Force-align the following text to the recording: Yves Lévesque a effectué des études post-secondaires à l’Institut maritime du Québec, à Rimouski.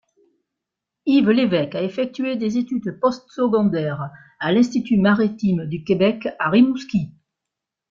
Yves 1.05 1.29
Lévesque 1.31 1.75
a 1.75 1.83
effectué 1.83 2.35
des 2.35 2.57
études 2.57 2.99
post-secondaires 2.99 4.09
à 4.39 4.51
l’Institut 4.51 4.97
maritime 4.97 5.65
du 5.67 5.83
Québec, 5.83 6.27
à 6.39 6.49
Rimouski. 6.49 7.13